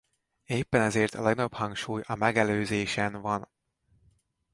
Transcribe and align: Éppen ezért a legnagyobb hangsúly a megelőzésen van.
Éppen 0.45 0.81
ezért 0.81 1.13
a 1.13 1.21
legnagyobb 1.21 1.53
hangsúly 1.53 2.01
a 2.07 2.15
megelőzésen 2.15 3.21
van. 3.21 3.49